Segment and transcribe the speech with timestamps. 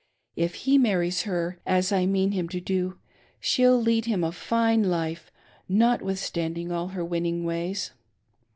[0.35, 2.97] If he marries her, as I mean him to do,
[3.39, 5.31] she'll lead him a fine life,
[5.69, 7.91] notwithstand ing all her winning ways.